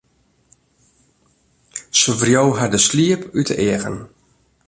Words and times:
Sy 1.99 2.11
wreau 2.19 2.47
har 2.57 2.69
de 2.73 2.79
sliep 2.87 3.21
út 3.39 3.47
de 3.49 3.55
eagen. 3.69 3.97